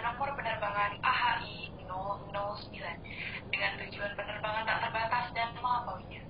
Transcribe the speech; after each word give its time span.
nomor 0.00 0.32
penerbangan 0.32 0.96
AHI 1.04 1.68
009 1.84 3.52
dengan 3.52 3.72
tujuan 3.84 4.12
penerbangan 4.16 4.64
tak 4.64 4.78
terbatas 4.88 5.24
dan 5.36 5.48
melampauinya. 5.60 6.22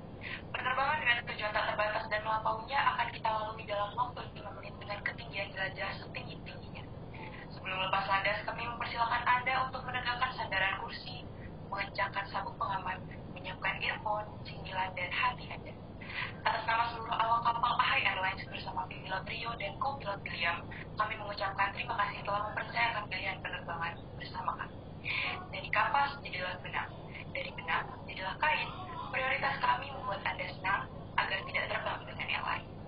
Penerbangan 0.50 0.98
dengan 1.00 1.16
tujuan 1.30 1.53
tak 1.54 1.64
terbatas 1.71 2.04
dan 2.11 2.21
melampauinya 2.27 2.79
akan 2.95 3.07
kita 3.14 3.29
lalui 3.30 3.64
dalam 3.64 3.91
waktu 3.95 4.21
5 4.35 4.57
menit 4.59 4.75
dengan 4.82 4.98
ketinggian 5.07 5.48
jelajah 5.54 5.91
setinggi-tingginya. 6.03 6.85
Sebelum 7.54 7.79
lepas 7.86 8.04
landas, 8.11 8.39
kami 8.43 8.63
mempersilahkan 8.67 9.22
Anda 9.22 9.54
untuk 9.71 9.82
menegakkan 9.86 10.30
sandaran 10.35 10.75
kursi, 10.82 11.22
mengencangkan 11.71 12.27
sabuk 12.35 12.55
pengaman, 12.58 12.99
menyiapkan 13.32 13.79
earphone, 13.79 14.27
cingilan, 14.43 14.91
dan 14.99 15.11
hati 15.14 15.46
Anda. 15.46 15.72
Atas 16.43 16.63
nama 16.66 16.91
seluruh 16.91 17.14
awak 17.14 17.41
kapal 17.46 17.72
AHI 17.79 18.02
Airlines 18.02 18.43
bersama 18.50 18.82
pilot 18.91 19.25
Rio 19.30 19.52
dan 19.63 19.72
co-pilot 19.79 20.21
William, 20.27 20.58
kami 21.00 21.17
mengucapkan 21.17 21.72
terima 21.72 21.96
kasih 21.96 22.21
telah 22.29 22.45
mempercayakan 22.53 23.08
pilihan 23.08 23.41
penerbangan 23.41 23.96
bersama 24.21 24.53
kami. 24.53 24.77
Dari 25.49 25.68
kapas 25.72 26.13
jadilah 26.21 26.61
benang, 26.61 26.93
dari 27.32 27.50
benang 27.57 27.89
jadilah 28.04 28.36
kain. 28.36 28.68
Prioritas 29.08 29.57
kami 29.64 29.89
membuat 29.96 30.21
Anda 30.29 30.46
senang 30.53 30.93
agar 31.17 31.39
tidak 31.49 31.64
terbang 31.72 32.00
dengan 32.05 32.28
yang 32.28 32.44
lain. 32.44 32.80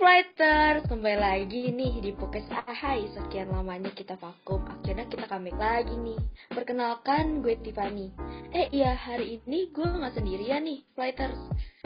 Flighters, 0.00 0.88
kembali 0.88 1.18
lagi 1.20 1.68
nih 1.68 2.00
di 2.00 2.16
Pokes 2.16 2.48
Ahai. 2.48 3.12
Sekian 3.12 3.52
lamanya 3.52 3.92
kita 3.92 4.16
vakum, 4.16 4.64
akhirnya 4.64 5.04
kita 5.04 5.28
comeback 5.28 5.60
lagi 5.60 5.92
nih. 6.00 6.16
Perkenalkan 6.48 7.44
gue 7.44 7.60
Tiffany. 7.60 8.08
Eh 8.56 8.72
iya, 8.72 8.96
hari 8.96 9.42
ini 9.42 9.68
gue 9.68 9.84
gak 9.84 10.16
sendirian 10.16 10.64
nih 10.64 10.80
Flighters 10.96 11.36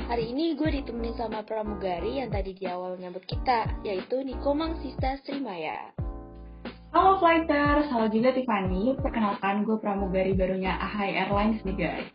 Hari 0.07 0.31
ini 0.31 0.55
gue 0.55 0.71
ditemenin 0.71 1.19
sama 1.19 1.43
pramugari 1.43 2.23
yang 2.23 2.31
tadi 2.31 2.55
di 2.55 2.62
awal 2.71 2.95
nyambut 2.95 3.27
kita 3.27 3.67
Yaitu 3.83 4.23
Nikomang 4.23 4.79
Sista 4.79 5.19
Srimaya. 5.27 5.91
Halo 6.95 7.19
Flighters, 7.19 7.91
halo 7.91 8.07
juga 8.07 8.31
Tiffany. 8.31 8.95
Perkenalkan 9.03 9.67
gue 9.67 9.83
pramugari 9.83 10.31
barunya 10.31 10.79
Ahai 10.79 11.11
Airlines 11.11 11.59
nih 11.67 11.75
guys. 11.75 12.07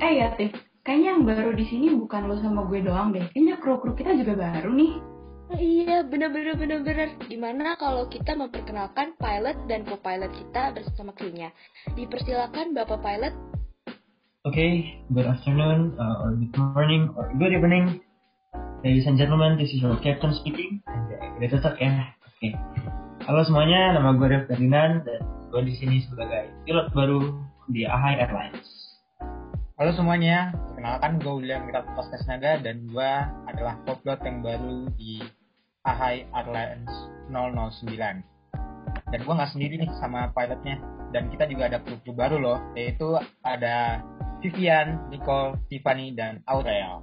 Eh 0.00 0.24
ya 0.24 0.32
Tiff, 0.40 0.56
kayaknya 0.88 1.20
yang 1.20 1.22
baru 1.28 1.52
di 1.52 1.68
sini 1.68 1.92
bukan 1.92 2.32
lo 2.32 2.40
sama 2.40 2.64
gue 2.64 2.80
doang 2.80 3.12
deh. 3.12 3.28
Kayaknya 3.36 3.56
kru-kru 3.60 3.92
kita 3.92 4.16
juga 4.16 4.32
baru 4.40 4.72
nih. 4.72 5.17
Oh, 5.48 5.56
iya, 5.56 6.04
bener-bener 6.04 6.60
bener-bener. 6.60 7.16
Gimana 7.24 7.72
kalau 7.80 8.04
kita 8.04 8.36
memperkenalkan 8.36 9.16
pilot 9.16 9.56
dan 9.64 9.80
co-pilot 9.88 10.28
kita 10.28 10.76
bersama 10.76 11.16
krunya? 11.16 11.48
Dipersilakan 11.96 12.76
Bapak 12.76 13.00
Pilot. 13.00 13.32
Oke, 14.44 14.52
okay, 14.52 14.72
good 15.08 15.24
afternoon, 15.24 15.96
uh, 15.96 16.20
or 16.20 16.36
good 16.36 16.52
morning, 16.52 17.08
or 17.16 17.32
good 17.40 17.56
evening, 17.56 18.04
ladies 18.84 19.08
and 19.08 19.16
gentlemen. 19.16 19.56
This 19.56 19.72
is 19.72 19.80
your 19.80 19.96
captain 20.04 20.36
speaking. 20.36 20.84
Udah 21.40 21.48
cocok 21.48 21.80
ya? 21.80 22.12
Oke. 22.28 22.36
Okay. 22.36 22.52
Halo 23.24 23.40
semuanya, 23.48 23.96
nama 23.96 24.20
gue 24.20 24.28
Dev 24.28 24.52
Ferdinand 24.52 25.08
dan 25.08 25.20
gue 25.48 25.62
di 25.64 25.72
sini 25.80 26.04
sebagai 26.04 26.52
pilot 26.68 26.92
baru 26.92 27.24
di 27.72 27.88
Ahai 27.88 28.20
Airlines. 28.20 28.68
Halo 29.80 29.96
semuanya, 29.96 30.52
perkenalkan 30.52 31.24
gue 31.24 31.32
William 31.40 31.64
Wirat 31.64 31.88
Naga 32.28 32.60
dan 32.60 32.84
gue 32.84 33.10
adalah 33.48 33.80
co-pilot 33.88 34.20
yang 34.28 34.38
baru 34.44 34.76
di 34.92 35.24
Ahai 35.88 36.28
Airlines 36.36 36.92
009. 37.32 38.20
Dan 39.08 39.20
gue 39.24 39.34
nggak 39.34 39.52
sendiri 39.56 39.80
nih 39.80 39.88
sama 39.96 40.28
pilotnya, 40.36 40.76
dan 41.16 41.32
kita 41.32 41.48
juga 41.48 41.72
ada 41.72 41.80
kru-kru 41.80 42.12
baru 42.12 42.36
loh, 42.36 42.58
yaitu 42.76 43.16
ada 43.40 44.04
Vivian, 44.44 45.08
Nicole, 45.08 45.56
Tiffany, 45.72 46.12
dan 46.12 46.44
Aurel. 46.44 47.00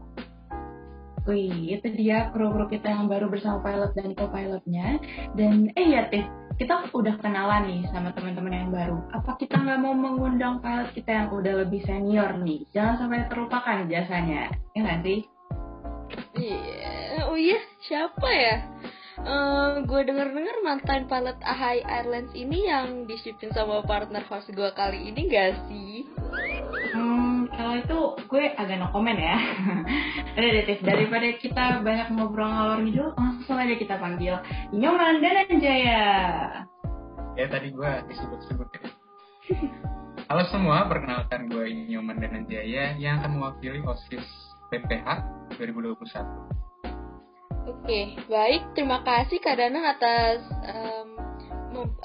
Wih, 1.26 1.74
itu 1.74 1.90
dia 1.98 2.30
kru-kru 2.30 2.70
kita 2.70 2.86
yang 2.86 3.10
baru 3.10 3.26
bersama 3.26 3.58
pilot 3.66 3.98
dan 3.98 4.14
co-pilotnya. 4.14 5.02
Dan 5.34 5.74
eh 5.74 5.88
ya 5.90 6.06
Teh, 6.14 6.22
kita 6.62 6.94
udah 6.94 7.18
kenalan 7.18 7.66
nih 7.66 7.82
sama 7.90 8.14
teman-teman 8.14 8.54
yang 8.54 8.70
baru. 8.70 9.02
Apa 9.10 9.34
kita 9.42 9.58
nggak 9.58 9.82
mau 9.82 9.98
mengundang 9.98 10.62
pilot 10.62 10.94
kita 10.94 11.10
yang 11.10 11.28
udah 11.34 11.66
lebih 11.66 11.82
senior 11.82 12.38
nih? 12.38 12.70
Jangan 12.70 13.02
sampai 13.02 13.26
terlupakan 13.26 13.90
jasanya, 13.90 14.54
ya 14.78 14.80
nggak 14.86 15.02
sih? 15.02 15.20
Iya, 16.38 17.26
oh 17.26 17.38
iya, 17.40 17.58
siapa 17.82 18.30
ya? 18.30 18.56
Uh, 19.16 19.80
gue 19.88 20.02
denger-denger 20.12 20.60
mantan 20.60 21.08
pilot 21.08 21.40
Ahai 21.40 21.80
Airlines 21.88 22.36
ini 22.36 22.68
yang 22.68 23.08
disipin 23.08 23.48
sama 23.56 23.80
partner 23.88 24.20
host 24.28 24.52
gue 24.52 24.70
kali 24.76 25.08
ini 25.08 25.32
gak 25.32 25.56
sih? 25.72 26.04
Hmm, 26.92 27.48
kalau 27.48 27.80
itu 27.80 28.00
gue 28.28 28.44
agak 28.60 28.76
no 28.76 28.92
comment 28.92 29.16
ya. 29.16 29.40
Udah 30.36 30.50
deh, 30.68 30.80
daripada 30.84 31.28
kita 31.40 31.80
banyak 31.80 32.12
ngobrol 32.12 32.44
ngalor 32.44 32.80
ngidul, 32.84 33.16
langsung 33.16 33.56
aja 33.56 33.76
kita 33.80 33.96
panggil 34.04 34.36
Nyoman 34.76 35.24
dan 35.24 35.48
Jaya. 35.64 36.04
Ya 37.40 37.46
tadi 37.48 37.72
gue 37.72 37.92
disebut-sebut. 38.12 38.68
Halo 40.28 40.44
semua, 40.52 40.92
perkenalkan 40.92 41.48
gue 41.48 41.72
Nyoman 41.88 42.20
dan 42.20 42.44
Jaya 42.52 43.00
yang 43.00 43.24
akan 43.24 43.40
mewakili 43.40 43.80
OSIS 43.80 44.28
PPH 44.68 45.24
2021. 45.56 46.65
Oke, 47.66 48.14
baik. 48.30 48.78
Terima 48.78 49.02
kasih 49.02 49.42
Kak 49.42 49.58
Danang 49.58 49.90
atas 49.90 50.46
um, 50.70 51.10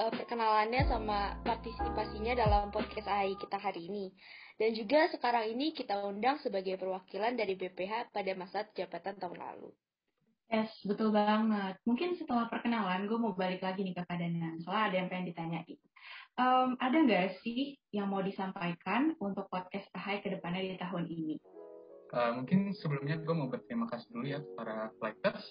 perkenalannya 0.09 0.89
sama 0.89 1.37
partisipasinya 1.45 2.33
dalam 2.33 2.73
podcast 2.73 3.05
AI 3.05 3.37
kita 3.37 3.61
hari 3.61 3.93
ini. 3.93 4.09
Dan 4.57 4.73
juga 4.73 5.13
sekarang 5.13 5.53
ini 5.53 5.77
kita 5.77 6.01
undang 6.01 6.41
sebagai 6.41 6.81
perwakilan 6.81 7.37
dari 7.37 7.61
BPH 7.61 8.09
pada 8.09 8.33
masa 8.41 8.65
jabatan 8.73 9.21
tahun 9.21 9.37
lalu. 9.37 9.69
Yes, 10.49 10.73
betul 10.81 11.13
banget. 11.13 11.77
Mungkin 11.85 12.17
setelah 12.17 12.49
perkenalan, 12.49 13.05
gue 13.05 13.19
mau 13.21 13.37
balik 13.37 13.61
lagi 13.61 13.85
nih 13.85 13.93
ke 13.93 14.03
keadaan. 14.09 14.65
Soalnya 14.65 14.85
ada 14.89 14.97
yang 14.97 15.09
pengen 15.13 15.29
ditanyain. 15.29 15.79
Um, 16.41 16.81
ada 16.81 16.97
nggak 17.05 17.45
sih 17.45 17.77
yang 17.93 18.09
mau 18.09 18.25
disampaikan 18.25 19.13
untuk 19.21 19.45
podcast 19.53 19.93
Ahai 19.93 20.25
ke 20.25 20.33
depannya 20.33 20.73
di 20.73 20.81
tahun 20.81 21.05
ini? 21.05 21.60
Uh, 22.11 22.43
mungkin 22.43 22.75
sebelumnya 22.75 23.23
gue 23.23 23.35
mau 23.35 23.47
berterima 23.47 23.87
kasih 23.87 24.11
dulu 24.11 24.27
ya 24.27 24.43
para 24.59 24.91
flighters 24.99 25.45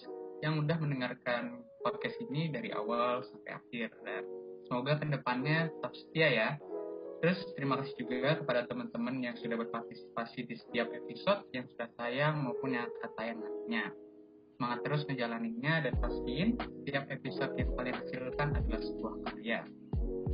yang 0.44 0.60
udah 0.60 0.76
mendengarkan 0.80 1.64
podcast 1.84 2.20
ini 2.28 2.52
dari 2.52 2.72
awal 2.76 3.24
sampai 3.24 3.52
akhir. 3.56 3.96
Dan 4.04 4.24
semoga 4.68 5.00
ke 5.00 5.08
depannya 5.08 5.72
tetap 5.72 5.94
setia 5.96 6.28
ya 6.28 6.50
Terus 7.20 7.40
terima 7.52 7.76
kasih 7.84 7.96
juga 8.00 8.40
kepada 8.40 8.64
teman-teman 8.72 9.20
yang 9.20 9.36
sudah 9.36 9.60
berpartisipasi 9.60 10.48
di 10.48 10.56
setiap 10.56 10.88
episode 10.96 11.44
yang 11.52 11.68
sudah 11.76 11.92
tayang 12.00 12.48
maupun 12.48 12.80
yang 12.80 12.88
akan 12.88 13.12
tayang 13.20 13.38
nantinya. 13.44 13.92
Semangat 14.56 14.80
terus 14.88 15.04
menjalaninya 15.08 15.74
dan 15.84 15.94
pastiin 16.00 16.50
setiap 16.60 17.04
episode 17.12 17.54
yang 17.60 17.70
kalian 17.76 17.98
hasilkan 18.00 18.50
adalah 18.56 18.82
sebuah 18.84 19.14
karya. 19.28 19.60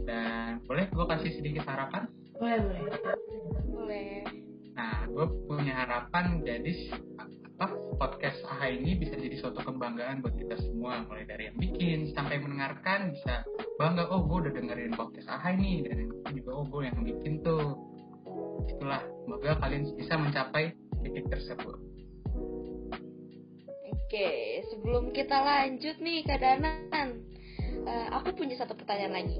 Dan 0.06 0.62
boleh 0.70 0.86
gue 0.94 1.06
kasih 1.10 1.32
sedikit 1.42 1.66
harapan? 1.66 2.06
Boleh. 2.38 2.62
Boleh. 2.62 3.35
Gue 5.16 5.32
punya 5.48 5.88
harapan 5.88 6.44
jadi 6.44 6.92
apa 7.56 7.72
podcast 7.96 8.44
AHA 8.44 8.84
ini 8.84 9.00
bisa 9.00 9.16
jadi 9.16 9.32
suatu 9.40 9.64
kebanggaan 9.64 10.20
buat 10.20 10.36
kita 10.36 10.60
semua. 10.60 11.08
Mulai 11.08 11.24
dari 11.24 11.48
yang 11.48 11.56
bikin 11.56 12.12
sampai 12.12 12.44
mendengarkan 12.44 13.16
bisa 13.16 13.48
bangga 13.80 14.12
oh 14.12 14.28
gue 14.28 14.44
udah 14.44 14.54
dengerin 14.60 14.92
podcast 14.92 15.32
AHA 15.32 15.56
ini. 15.56 15.88
Dan 15.88 16.12
juga 16.36 16.52
oh 16.52 16.68
gue 16.68 16.84
yang 16.84 17.00
bikin 17.00 17.40
tuh. 17.48 17.80
Itulah 18.68 19.00
semoga 19.24 19.56
kalian 19.64 19.88
bisa 19.96 20.20
mencapai 20.20 20.76
titik 21.00 21.32
tersebut. 21.32 21.80
Oke 23.88 24.60
sebelum 24.68 25.16
kita 25.16 25.40
lanjut 25.40 25.96
nih 26.04 26.28
ke 26.28 26.36
Danan 26.44 27.24
uh, 27.88 28.08
aku 28.20 28.36
punya 28.36 28.60
satu 28.60 28.76
pertanyaan 28.76 29.24
lagi 29.24 29.40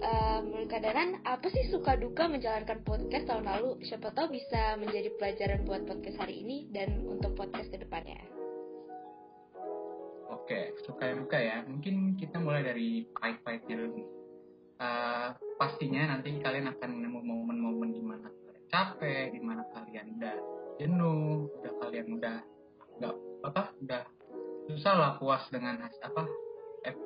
uh, 0.00 0.38
menurut 0.44 0.68
keadaan 0.68 1.20
apa 1.22 1.46
sih 1.52 1.68
suka 1.68 1.96
duka 1.96 2.26
menjalankan 2.26 2.82
podcast 2.84 3.28
tahun 3.28 3.46
lalu? 3.46 3.80
Siapa 3.84 4.12
tahu 4.12 4.32
bisa 4.34 4.76
menjadi 4.80 5.12
pelajaran 5.16 5.64
buat 5.64 5.84
podcast 5.84 6.20
hari 6.20 6.42
ini 6.42 6.68
dan 6.72 7.04
untuk 7.06 7.36
podcast 7.36 7.68
ke 7.68 7.78
depannya 7.80 8.40
oke 10.50 10.82
suka 10.82 11.14
duka 11.14 11.38
ya. 11.38 11.62
Mungkin 11.62 12.18
kita 12.18 12.42
mulai 12.42 12.66
dari 12.66 13.06
pahit-pahitnya 13.14 13.86
dulu 13.86 14.02
uh, 14.82 15.30
pastinya 15.54 16.10
nanti 16.10 16.34
kalian 16.42 16.74
akan 16.74 16.90
nemu 17.06 17.20
momen-momen 17.22 17.94
di 17.94 18.02
mana 18.02 18.26
kalian 18.26 18.66
capek 18.66 19.30
di 19.30 19.40
mana 19.44 19.62
kalian 19.70 20.18
udah 20.18 20.36
jenuh 20.82 21.46
udah 21.60 21.72
kalian 21.86 22.06
udah 22.18 22.36
nggak 22.98 23.14
apa 23.46 23.62
udah 23.78 24.02
susah 24.74 24.94
lah 24.98 25.12
puas 25.22 25.46
dengan 25.54 25.86
apa 25.86 26.22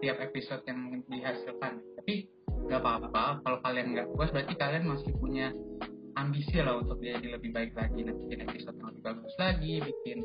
tiap 0.00 0.17
episode 0.25 0.64
yang 0.64 1.05
dihasilkan. 1.05 1.85
Tapi 2.00 2.31
nggak 2.69 2.81
apa-apa. 2.81 3.44
Kalau 3.44 3.58
kalian 3.61 3.87
nggak 3.93 4.08
puas 4.16 4.31
berarti 4.32 4.55
kalian 4.56 4.84
masih 4.88 5.12
punya 5.20 5.52
ambisi 6.14 6.62
lah 6.62 6.78
untuk 6.78 7.02
jadi 7.02 7.37
lebih 7.37 7.50
baik 7.50 7.75
lagi 7.75 8.06
nah, 8.06 8.14
bikin 8.14 8.46
episode 8.46 8.78
yang 8.78 8.88
lebih 8.94 9.02
bagus 9.02 9.34
lagi 9.34 9.72
bikin 9.82 10.19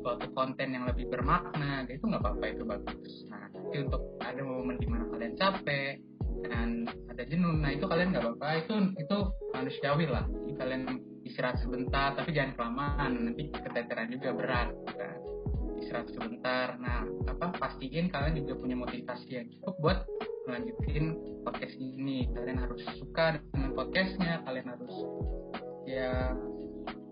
suatu 0.00 0.26
konten 0.32 0.68
yang 0.72 0.84
lebih 0.88 1.06
bermakna. 1.12 1.84
Itu 1.86 2.08
nggak 2.08 2.22
apa-apa 2.24 2.44
itu 2.50 2.62
bagus. 2.64 3.12
Nah 3.28 3.46
tapi 3.52 3.76
untuk 3.84 4.02
ada 4.24 4.40
momen 4.42 4.76
di 4.80 4.88
mana 4.88 5.04
kalian 5.12 5.34
capek 5.36 6.00
dan 6.40 6.88
ada 7.12 7.22
jenuh 7.28 7.52
nah 7.60 7.70
itu 7.70 7.84
kalian 7.84 8.16
nggak 8.16 8.24
apa-apa. 8.24 8.48
Itu 8.64 8.74
itu 8.96 9.16
manusiawi 9.52 10.06
lah. 10.08 10.24
Jadi 10.26 10.52
kalian 10.56 10.82
istirahat 11.28 11.60
sebentar 11.60 12.16
tapi 12.16 12.32
jangan 12.32 12.56
kelamaan. 12.56 13.10
Nanti 13.30 13.52
keteteran 13.52 14.08
juga 14.10 14.32
berat 14.32 14.68
kan. 14.88 15.18
Istirahat 15.78 16.08
sebentar. 16.16 16.80
Nah 16.80 17.04
apa 17.28 17.52
pastiin 17.60 18.08
kalian 18.08 18.40
juga 18.40 18.56
punya 18.56 18.76
motivasi 18.80 19.28
yang 19.36 19.46
cukup 19.52 19.74
buat 19.84 19.98
melanjutin 20.50 21.14
podcast 21.46 21.78
ini 21.78 22.26
kalian 22.34 22.58
harus 22.58 22.82
suka 22.98 23.38
dengan 23.54 23.70
podcastnya 23.78 24.42
kalian 24.42 24.66
harus 24.66 24.94
ya 25.86 26.34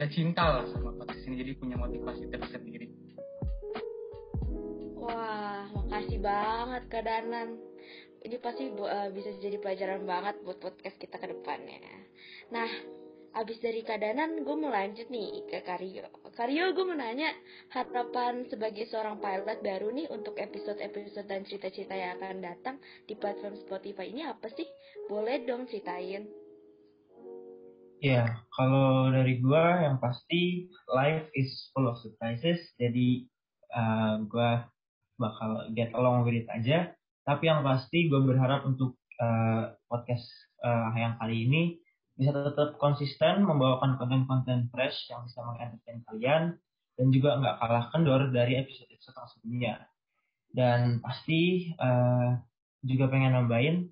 ya 0.02 0.06
cinta 0.11 0.43
lah 0.58 0.64
sama 0.75 0.90
podcast 0.99 1.23
ini 1.31 1.46
jadi 1.46 1.52
punya 1.55 1.76
motivasi 1.79 2.26
tersendiri 2.26 2.90
Wah, 4.99 5.64
makasih 5.73 6.20
banget 6.20 6.82
Kak 6.93 7.00
Danan. 7.08 7.56
Ini 8.20 8.37
pasti 8.44 8.69
uh, 8.69 9.08
bisa 9.08 9.32
jadi 9.41 9.56
pelajaran 9.56 10.05
banget 10.05 10.37
buat 10.44 10.61
podcast 10.61 11.00
kita 11.00 11.17
ke 11.17 11.32
depannya. 11.32 11.81
Nah, 12.52 12.69
abis 13.38 13.62
dari 13.62 13.87
Kadanan, 13.87 14.43
gue 14.43 14.56
mau 14.58 14.75
lanjut 14.75 15.06
nih 15.06 15.46
ke 15.46 15.62
Karyo. 15.62 16.11
Karyo, 16.35 16.75
gue 16.75 16.85
mau 16.85 16.99
nanya, 16.99 17.31
harapan 17.70 18.43
sebagai 18.50 18.90
seorang 18.90 19.23
pilot 19.23 19.62
baru 19.62 19.94
nih 19.94 20.11
untuk 20.11 20.35
episode-episode 20.35 21.31
dan 21.31 21.46
cerita-cerita 21.46 21.94
yang 21.94 22.19
akan 22.19 22.43
datang 22.43 22.76
di 23.06 23.14
platform 23.14 23.55
Spotify 23.62 24.11
ini 24.11 24.26
apa 24.26 24.50
sih? 24.50 24.67
Boleh 25.06 25.46
dong 25.46 25.70
ceritain. 25.70 26.26
Ya, 28.02 28.43
kalau 28.55 29.11
dari 29.14 29.38
gue 29.38 29.64
yang 29.87 30.02
pasti 30.02 30.67
life 30.91 31.31
is 31.38 31.70
full 31.75 31.87
of 31.87 31.99
surprises. 32.02 32.58
Jadi 32.79 33.26
uh, 33.75 34.23
gue 34.26 34.50
bakal 35.19 35.70
get 35.79 35.94
along 35.94 36.26
with 36.26 36.43
it 36.43 36.46
aja. 36.50 36.91
Tapi 37.23 37.46
yang 37.46 37.62
pasti 37.62 38.11
gue 38.11 38.19
berharap 38.19 38.67
untuk 38.67 38.99
uh, 39.23 39.75
podcast 39.87 40.26
uh, 40.62 40.91
yang 40.94 41.19
kali 41.19 41.46
ini 41.46 41.62
bisa 42.19 42.35
tetap 42.35 42.75
konsisten 42.82 43.47
membawakan 43.47 43.94
konten-konten 43.94 44.67
fresh 44.75 45.06
yang 45.06 45.23
bisa 45.23 45.38
mengentertain 45.47 46.03
kalian 46.11 46.43
dan 46.99 47.06
juga 47.15 47.38
nggak 47.38 47.56
kalah 47.62 47.87
kendor 47.94 48.23
dari 48.35 48.59
episode-episode 48.59 49.15
sebelumnya. 49.38 49.87
Dan 50.50 50.99
pasti 50.99 51.70
uh, 51.79 52.35
juga 52.82 53.06
pengen 53.06 53.38
nambahin, 53.38 53.87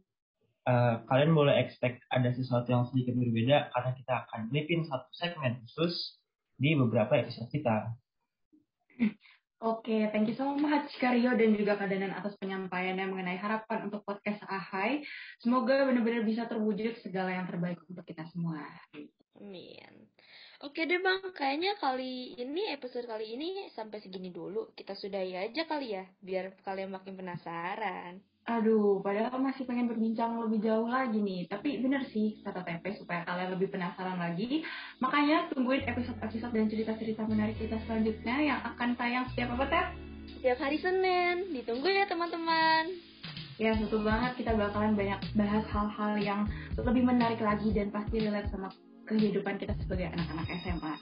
uh, 0.66 1.06
kalian 1.06 1.32
boleh 1.38 1.54
expect 1.62 2.02
ada 2.10 2.34
sesuatu 2.34 2.66
yang 2.66 2.90
sedikit 2.90 3.14
berbeda 3.14 3.70
karena 3.70 3.90
kita 3.94 4.12
akan 4.26 4.50
melipin 4.50 4.82
satu 4.82 5.06
segmen 5.14 5.62
khusus 5.62 6.18
di 6.58 6.74
beberapa 6.74 7.14
episode 7.14 7.46
kita. 7.54 7.94
Oke, 9.56 10.12
thank 10.12 10.28
you 10.28 10.36
so 10.36 10.52
much 10.52 10.92
Karyo 11.00 11.32
dan 11.32 11.56
juga 11.56 11.80
Kadanan 11.80 12.12
atas 12.12 12.36
penyampaiannya 12.36 13.08
mengenai 13.08 13.40
harapan 13.40 13.88
untuk 13.88 14.04
podcast 14.04 14.44
Ahai. 14.44 15.00
Semoga 15.40 15.88
benar-benar 15.88 16.28
bisa 16.28 16.44
terwujud 16.44 16.92
segala 17.00 17.32
yang 17.32 17.48
terbaik 17.48 17.80
untuk 17.88 18.04
kita 18.04 18.28
semua. 18.28 18.60
Amin. 19.40 20.12
Oke 20.60 20.84
deh 20.84 21.00
bang, 21.00 21.20
kayaknya 21.32 21.72
kali 21.80 22.36
ini 22.36 22.68
episode 22.68 23.08
kali 23.08 23.32
ini 23.32 23.72
sampai 23.72 23.96
segini 24.04 24.28
dulu. 24.28 24.76
Kita 24.76 24.92
sudahi 24.92 25.36
aja 25.36 25.64
kali 25.64 25.92
ya, 25.92 26.04
biar 26.20 26.52
kalian 26.60 26.92
makin 26.92 27.16
penasaran. 27.16 28.20
Aduh, 28.46 29.02
padahal 29.02 29.42
masih 29.42 29.66
pengen 29.66 29.90
berbincang 29.90 30.38
lebih 30.38 30.62
jauh 30.62 30.86
lagi 30.86 31.18
nih. 31.18 31.50
Tapi 31.50 31.82
bener 31.82 32.06
sih, 32.14 32.38
kata 32.46 32.62
TP 32.62 32.94
supaya 32.94 33.26
kalian 33.26 33.58
lebih 33.58 33.74
penasaran 33.74 34.22
lagi. 34.22 34.62
Makanya 35.02 35.50
tungguin 35.50 35.82
episode-episode 35.82 36.54
dan 36.54 36.70
cerita-cerita 36.70 37.26
menarik 37.26 37.58
kita 37.58 37.74
selanjutnya 37.82 38.36
yang 38.38 38.60
akan 38.62 38.94
tayang 38.94 39.26
setiap 39.34 39.58
apa, 39.58 39.66
Tep? 39.66 39.86
Setiap 40.38 40.58
hari 40.62 40.78
Senin. 40.78 41.50
Ditunggu 41.50 41.90
ya, 41.90 42.06
teman-teman. 42.06 42.94
Ya, 43.58 43.74
betul 43.74 44.06
banget. 44.06 44.38
Kita 44.38 44.54
bakalan 44.54 44.94
banyak 44.94 45.20
bahas 45.34 45.64
hal-hal 45.66 46.12
yang 46.22 46.40
lebih 46.78 47.02
menarik 47.02 47.42
lagi 47.42 47.74
dan 47.74 47.90
pasti 47.90 48.22
relate 48.22 48.46
sama 48.54 48.70
kehidupan 49.06 49.56
kita 49.56 49.72
sebagai 49.80 50.10
anak-anak 50.12 50.46
SMA. 50.66 50.94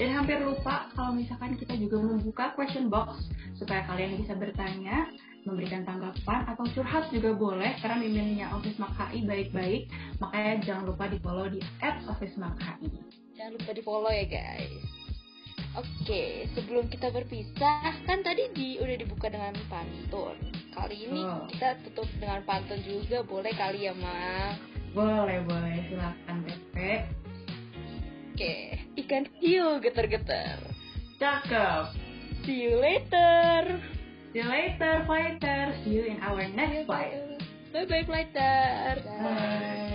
Dan 0.00 0.08
hampir 0.16 0.40
lupa 0.40 0.88
kalau 0.96 1.12
misalkan 1.12 1.54
kita 1.60 1.76
juga 1.76 2.00
membuka 2.00 2.56
question 2.56 2.88
box 2.88 3.28
supaya 3.60 3.84
kalian 3.86 4.16
bisa 4.18 4.32
bertanya 4.34 5.12
memberikan 5.44 5.84
tanggapan 5.88 6.44
atau 6.52 6.64
curhat 6.76 7.08
juga 7.08 7.32
boleh 7.32 7.72
karena 7.80 7.96
miminnya 7.96 8.46
Office 8.52 8.76
Mak 8.76 8.92
HI 8.92 9.24
baik-baik 9.24 9.88
makanya 10.20 10.52
jangan 10.60 10.84
lupa 10.92 11.04
di 11.08 11.18
follow 11.24 11.48
di 11.48 11.60
at 11.80 12.04
Office 12.04 12.36
Mak 12.36 12.60
HI 12.60 12.92
jangan 13.40 13.56
lupa 13.56 13.70
di 13.72 13.82
follow 13.84 14.12
ya 14.12 14.26
guys 14.28 14.84
Oke, 15.78 16.50
sebelum 16.50 16.90
kita 16.90 17.14
berpisah, 17.14 17.94
kan 18.02 18.26
tadi 18.26 18.50
di 18.58 18.82
udah 18.82 18.96
dibuka 18.98 19.30
dengan 19.30 19.54
pantun. 19.70 20.34
Kali 20.74 21.06
ini 21.06 21.22
oh. 21.22 21.46
kita 21.46 21.78
tutup 21.86 22.10
dengan 22.18 22.42
pantun 22.42 22.82
juga, 22.82 23.22
boleh 23.22 23.54
kali 23.54 23.86
ya, 23.86 23.94
Ma? 23.94 24.50
Boleh, 24.90 25.38
boleh. 25.46 25.78
Silakan, 25.86 26.42
Pepe. 26.42 27.19
Oke, 28.40 28.80
ikan 28.96 29.28
hiu 29.36 29.76
getar-getar. 29.84 30.64
Cakep. 31.20 31.92
See 32.48 32.56
you 32.64 32.80
later. 32.80 33.76
See 34.32 34.40
you 34.40 34.48
later, 34.48 35.04
fighters. 35.04 35.76
See 35.84 36.00
you 36.00 36.08
in 36.08 36.24
our 36.24 36.48
next 36.48 36.88
fight. 36.88 37.36
Bye 37.68 37.84
bye, 37.84 38.00
fighters. 38.08 39.04
Bye. 39.04 39.89